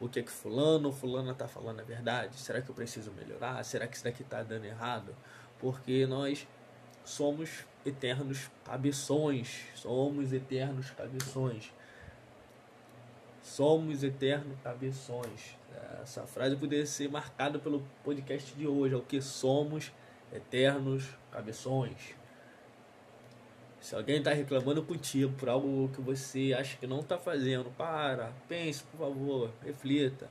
o 0.00 0.08
que 0.08 0.20
é 0.20 0.22
que 0.22 0.30
fulano 0.30 0.88
ou 0.88 0.94
fulana 0.94 1.32
está 1.32 1.46
falando 1.46 1.80
é 1.80 1.84
verdade? 1.84 2.36
Será 2.36 2.60
que 2.60 2.70
eu 2.70 2.74
preciso 2.74 3.12
melhorar? 3.12 3.62
Será 3.64 3.86
que 3.86 3.96
isso 3.96 4.04
daqui 4.04 4.22
está 4.22 4.42
dando 4.42 4.64
errado? 4.64 5.14
Porque 5.58 6.06
nós 6.06 6.46
somos 7.04 7.64
eternos 7.84 8.50
cabeções, 8.64 9.64
somos 9.74 10.32
eternos 10.32 10.90
cabeções. 10.90 11.72
Somos 13.42 14.02
eternos 14.02 14.58
cabeções. 14.62 15.56
Essa 16.02 16.26
frase 16.26 16.56
poderia 16.56 16.84
ser 16.84 17.08
marcada 17.08 17.58
pelo 17.58 17.86
podcast 18.02 18.52
de 18.54 18.66
hoje, 18.66 18.94
é 18.94 18.96
o 18.96 19.02
que 19.02 19.22
somos 19.22 19.92
eternos 20.32 21.08
cabeções. 21.30 22.14
Se 23.86 23.94
alguém 23.94 24.18
está 24.18 24.32
reclamando 24.32 24.82
contigo 24.82 25.32
por 25.34 25.48
algo 25.48 25.88
que 25.94 26.00
você 26.00 26.52
acha 26.58 26.76
que 26.76 26.88
não 26.88 26.98
está 26.98 27.16
fazendo, 27.16 27.70
para, 27.78 28.32
pense, 28.48 28.82
por 28.82 28.98
favor, 28.98 29.52
reflita. 29.64 30.28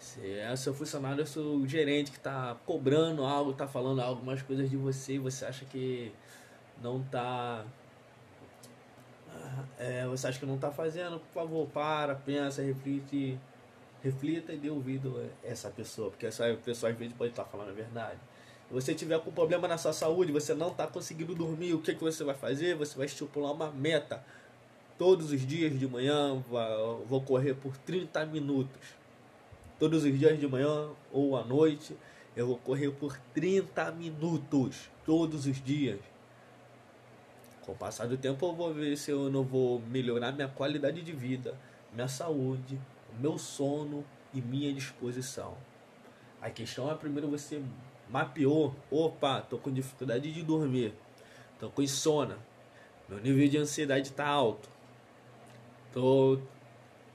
Se 0.00 0.38
é 0.40 0.56
seu 0.56 0.74
funcionário, 0.74 1.22
é 1.22 1.24
seu 1.24 1.64
gerente 1.68 2.10
que 2.10 2.16
está 2.16 2.56
cobrando 2.66 3.24
algo, 3.24 3.52
está 3.52 3.68
falando 3.68 4.00
algumas 4.00 4.42
coisas 4.42 4.68
de 4.68 4.76
você 4.76 5.12
e 5.12 5.18
você 5.20 5.44
acha 5.44 5.64
que 5.64 6.12
não 6.82 7.00
está. 7.02 7.64
É, 9.78 10.04
você 10.08 10.26
acha 10.26 10.40
que 10.40 10.46
não 10.46 10.56
está 10.56 10.72
fazendo, 10.72 11.20
por 11.20 11.42
favor, 11.42 11.68
para, 11.68 12.16
pensa, 12.16 12.62
reflite, 12.62 13.38
reflita 14.02 14.52
e 14.52 14.56
dê 14.56 14.70
ouvido 14.70 15.16
a 15.20 15.48
essa 15.48 15.70
pessoa, 15.70 16.10
porque 16.10 16.26
essa 16.26 16.52
pessoa 16.64 16.90
às 16.90 16.98
vezes 16.98 17.14
pode 17.14 17.30
estar 17.30 17.44
tá 17.44 17.48
falando 17.48 17.68
a 17.68 17.74
verdade 17.74 18.18
você 18.70 18.94
tiver 18.94 19.20
com 19.20 19.30
problema 19.30 19.68
na 19.68 19.78
sua 19.78 19.92
saúde, 19.92 20.32
você 20.32 20.52
não 20.52 20.68
está 20.68 20.86
conseguindo 20.86 21.34
dormir, 21.34 21.72
o 21.74 21.80
que, 21.80 21.94
que 21.94 22.02
você 22.02 22.24
vai 22.24 22.34
fazer? 22.34 22.74
Você 22.74 22.96
vai 22.96 23.06
estipular 23.06 23.52
uma 23.52 23.70
meta. 23.70 24.24
Todos 24.98 25.30
os 25.30 25.46
dias 25.46 25.78
de 25.78 25.86
manhã 25.86 26.42
vou 27.06 27.20
correr 27.20 27.54
por 27.54 27.76
30 27.76 28.26
minutos. 28.26 28.80
Todos 29.78 30.04
os 30.04 30.18
dias 30.18 30.38
de 30.40 30.48
manhã 30.48 30.88
ou 31.12 31.36
à 31.36 31.44
noite 31.44 31.96
eu 32.34 32.46
vou 32.46 32.58
correr 32.58 32.90
por 32.90 33.16
30 33.34 33.92
minutos. 33.92 34.90
Todos 35.04 35.46
os 35.46 35.62
dias. 35.62 36.00
Com 37.62 37.72
o 37.72 37.76
passar 37.76 38.08
do 38.08 38.16
tempo 38.16 38.46
eu 38.46 38.54
vou 38.54 38.74
ver 38.74 38.96
se 38.96 39.10
eu 39.10 39.30
não 39.30 39.44
vou 39.44 39.80
melhorar 39.80 40.32
minha 40.32 40.48
qualidade 40.48 41.02
de 41.02 41.12
vida, 41.12 41.56
minha 41.92 42.08
saúde, 42.08 42.80
meu 43.20 43.38
sono 43.38 44.04
e 44.34 44.40
minha 44.40 44.72
disposição. 44.72 45.56
A 46.40 46.50
questão 46.50 46.90
é 46.90 46.94
primeiro 46.94 47.28
você 47.28 47.62
mapeou, 48.10 48.74
opa, 48.90 49.40
tô 49.40 49.58
com 49.58 49.72
dificuldade 49.72 50.32
de 50.32 50.42
dormir, 50.42 50.94
tô 51.58 51.68
com 51.70 51.82
insônia, 51.82 52.36
meu 53.08 53.18
nível 53.20 53.48
de 53.48 53.58
ansiedade 53.58 54.12
tá 54.12 54.26
alto, 54.26 54.68
tô 55.92 56.38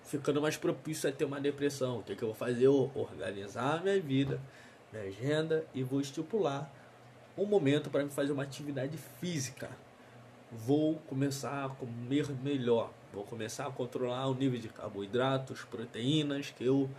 ficando 0.04 0.42
mais 0.42 0.58
propício 0.58 1.10
a 1.10 1.12
ter 1.12 1.26
uma 1.26 1.40
depressão. 1.40 2.00
O 2.00 2.04
que, 2.04 2.14
é 2.14 2.16
que 2.16 2.24
eu 2.24 2.30
vou 2.30 2.36
fazer? 2.36 2.66
Eu 2.66 2.92
organizar 2.94 3.80
a 3.80 3.82
minha 3.82 4.00
vida, 4.00 4.42
minha 4.92 5.06
agenda 5.06 5.66
e 5.74 5.84
vou 5.84 6.02
estipular 6.02 6.70
um 7.38 7.46
momento 7.46 7.90
para 7.90 8.04
me 8.04 8.10
fazer 8.10 8.32
uma 8.32 8.44
atividade 8.44 8.98
física. 9.20 9.70
Vou 10.52 10.96
começar 11.08 11.66
a 11.66 11.70
comer 11.70 12.30
melhor. 12.44 12.92
Vou 13.14 13.24
começar 13.24 13.68
a 13.68 13.72
controlar 13.72 14.28
o 14.28 14.34
nível 14.34 14.60
de 14.60 14.68
carboidratos, 14.68 15.64
proteínas 15.64 16.50
que 16.50 16.66
eu 16.66 16.90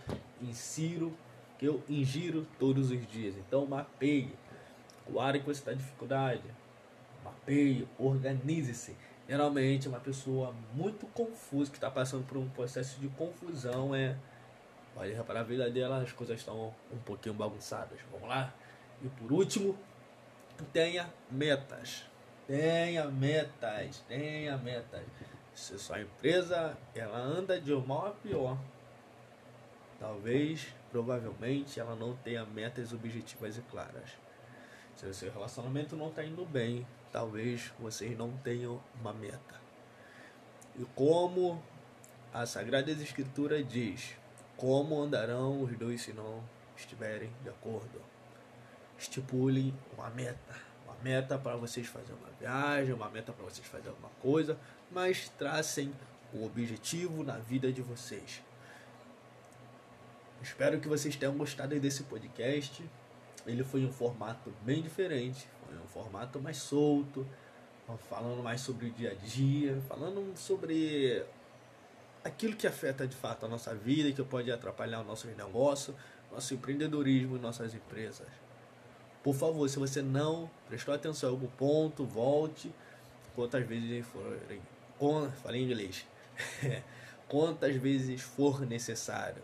insiro, 0.41 1.13
que 1.63 1.67
eu 1.67 1.81
ingiro 1.87 2.45
todos 2.59 2.91
os 2.91 3.07
dias. 3.07 3.37
Então 3.37 3.65
mapeie 3.65 4.35
o 5.07 5.17
área 5.17 5.39
que 5.39 5.45
você 5.45 5.61
está 5.61 5.71
em 5.71 5.77
dificuldade. 5.77 6.43
Mapeie, 7.23 7.87
organize-se. 7.97 8.97
Geralmente 9.29 9.87
uma 9.87 10.01
pessoa 10.01 10.53
muito 10.73 11.05
confusa, 11.07 11.71
que 11.71 11.77
está 11.77 11.89
passando 11.89 12.27
por 12.27 12.35
um 12.35 12.49
processo 12.49 12.99
de 12.99 13.07
confusão, 13.07 13.95
é. 13.95 14.17
Pode 14.93 15.13
reparar 15.13 15.39
a 15.39 15.43
vida 15.43 15.69
dela, 15.69 16.01
as 16.01 16.11
coisas 16.11 16.37
estão 16.37 16.75
um 16.91 16.97
pouquinho 16.97 17.33
bagunçadas. 17.33 17.97
Vamos 18.11 18.27
lá? 18.27 18.53
E 19.01 19.07
por 19.07 19.31
último, 19.31 19.77
tenha 20.73 21.09
metas. 21.31 22.03
Tenha 22.45 23.05
metas, 23.05 24.03
tenha 24.09 24.57
metas. 24.57 25.05
Se 25.53 25.79
sua 25.79 26.01
empresa 26.01 26.77
ela 26.93 27.19
anda 27.19 27.57
de 27.57 27.73
mal 27.73 28.07
a 28.07 28.11
pior, 28.11 28.57
talvez, 29.97 30.67
provavelmente, 30.93 31.79
ela 31.79 31.95
não 31.95 32.15
tenha 32.17 32.45
metas 32.45 32.93
objetivas 32.93 33.57
e 33.57 33.61
claras. 33.63 34.11
Se 34.95 35.07
o 35.07 35.13
seu 35.13 35.33
relacionamento 35.33 35.95
não 35.95 36.09
está 36.09 36.23
indo 36.23 36.45
bem, 36.45 36.85
talvez 37.11 37.73
vocês 37.79 38.15
não 38.15 38.31
tenham 38.37 38.79
uma 39.01 39.11
meta. 39.11 39.59
E 40.77 40.85
como 40.95 41.59
a 42.31 42.45
Sagrada 42.45 42.91
Escritura 42.91 43.63
diz, 43.63 44.15
como 44.55 45.01
andarão 45.01 45.63
os 45.63 45.75
dois 45.75 46.03
se 46.03 46.13
não 46.13 46.43
estiverem 46.77 47.31
de 47.41 47.49
acordo? 47.49 47.99
Estipulem 48.95 49.73
uma 49.97 50.11
meta. 50.11 50.55
Uma 50.85 50.95
meta 51.01 51.39
para 51.39 51.55
vocês 51.55 51.87
fazerem 51.87 52.21
uma 52.21 52.29
viagem, 52.39 52.93
uma 52.93 53.09
meta 53.09 53.33
para 53.33 53.45
vocês 53.45 53.65
fazerem 53.65 53.89
alguma 53.89 54.11
coisa, 54.21 54.59
mas 54.91 55.27
tracem 55.29 55.91
um 56.31 56.45
objetivo 56.45 57.23
na 57.23 57.39
vida 57.39 57.73
de 57.73 57.81
vocês. 57.81 58.43
Espero 60.43 60.77
que 60.77 60.89
vocês 60.89 61.15
tenham 61.15 61.33
gostado 61.37 61.79
desse 61.79 62.03
podcast. 62.03 62.83
Ele 63.47 63.63
foi 63.63 63.85
um 63.85 63.91
formato 63.91 64.53
bem 64.61 64.81
diferente, 64.81 65.47
foi 65.65 65.77
um 65.77 65.87
formato 65.87 66.37
mais 66.41 66.57
solto, 66.57 67.25
falando 68.09 68.43
mais 68.43 68.59
sobre 68.59 68.87
o 68.87 68.91
dia 68.91 69.11
a 69.11 69.15
dia, 69.15 69.81
falando 69.87 70.37
sobre 70.37 71.25
aquilo 72.25 72.57
que 72.57 72.67
afeta 72.67 73.07
de 73.07 73.15
fato 73.15 73.45
a 73.45 73.49
nossa 73.49 73.73
vida 73.73 74.11
que 74.11 74.21
pode 74.21 74.51
atrapalhar 74.51 74.99
o 74.99 75.05
nosso 75.05 75.27
negócio, 75.27 75.95
nosso 76.29 76.53
empreendedorismo 76.53 77.37
e 77.37 77.39
nossas 77.39 77.73
empresas. 77.73 78.27
Por 79.23 79.33
favor, 79.33 79.69
se 79.69 79.79
você 79.79 80.01
não 80.01 80.51
prestou 80.67 80.93
atenção 80.93 81.29
em 81.29 81.33
algum 81.33 81.47
ponto, 81.47 82.03
volte 82.03 82.69
quantas 83.33 83.65
vezes 83.65 84.05
forem. 84.07 84.61
Falei 85.41 85.61
em 85.61 85.63
inglês. 85.63 86.05
quantas 87.29 87.75
vezes 87.77 88.21
for 88.21 88.61
necessário 88.65 89.41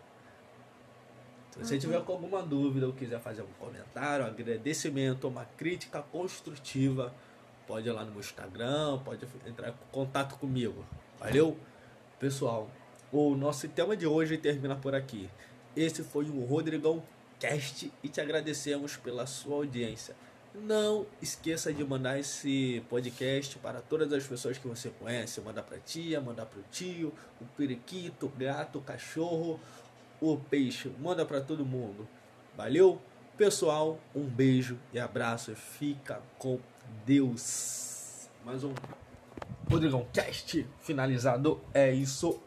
se 1.61 1.69
você 1.69 1.77
tiver 1.77 2.01
com 2.03 2.13
alguma 2.13 2.41
dúvida 2.41 2.87
ou 2.87 2.93
quiser 2.93 3.19
fazer 3.19 3.41
um 3.41 3.53
comentário, 3.59 4.25
um 4.25 4.27
agradecimento, 4.27 5.27
uma 5.27 5.45
crítica 5.45 6.01
construtiva, 6.01 7.13
pode 7.67 7.87
ir 7.87 7.91
lá 7.91 8.03
no 8.03 8.11
meu 8.11 8.21
Instagram, 8.21 8.99
pode 8.99 9.25
entrar 9.45 9.69
em 9.69 9.73
contato 9.91 10.35
comigo. 10.37 10.85
Valeu? 11.19 11.57
Pessoal, 12.19 12.69
o 13.11 13.35
nosso 13.35 13.67
tema 13.67 13.95
de 13.95 14.07
hoje 14.07 14.37
termina 14.37 14.75
por 14.75 14.95
aqui. 14.95 15.29
Esse 15.75 16.03
foi 16.03 16.25
o 16.25 16.45
Rodrigão 16.45 17.03
Cast 17.39 17.91
e 18.03 18.09
te 18.09 18.19
agradecemos 18.19 18.97
pela 18.97 19.25
sua 19.25 19.57
audiência. 19.57 20.15
Não 20.53 21.05
esqueça 21.21 21.71
de 21.71 21.83
mandar 21.83 22.19
esse 22.19 22.83
podcast 22.89 23.57
para 23.59 23.81
todas 23.81 24.11
as 24.11 24.25
pessoas 24.25 24.57
que 24.57 24.67
você 24.67 24.89
conhece. 24.89 25.39
Mandar 25.41 25.63
para 25.63 25.77
tia, 25.77 26.19
mandar 26.19 26.47
para 26.47 26.59
o 26.59 26.63
tio, 26.71 27.13
o 27.39 27.45
periquito, 27.55 28.25
o 28.25 28.29
gato, 28.29 28.79
o 28.79 28.81
cachorro, 28.81 29.59
o 30.21 30.37
peixe. 30.37 30.91
Manda 30.99 31.25
para 31.25 31.41
todo 31.41 31.65
mundo. 31.65 32.07
Valeu? 32.55 33.01
Pessoal, 33.37 33.97
um 34.13 34.23
beijo 34.23 34.77
e 34.93 34.99
abraço. 34.99 35.55
Fica 35.55 36.21
com 36.37 36.59
Deus. 37.05 38.29
Mais 38.45 38.63
um 38.63 38.73
Rodrigão 39.69 40.05
Cast 40.11 40.67
finalizado. 40.79 41.61
É 41.73 41.91
isso. 41.91 42.39